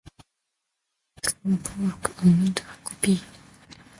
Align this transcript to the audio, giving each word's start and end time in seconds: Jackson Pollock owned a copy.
Jackson 1.13 1.57
Pollock 1.59 2.11
owned 2.25 2.57
a 2.59 2.89
copy. 2.89 3.21